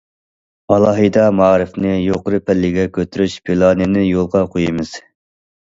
ئالاھىدە 0.71 1.25
مائارىپنى 1.39 1.91
يۇقىرى 1.93 2.41
پەللىگە 2.49 2.87
كۆتۈرۈش 2.97 3.39
پىلانىنى 3.51 4.09
يولغا 4.09 4.45
قويىمىز. 4.57 4.99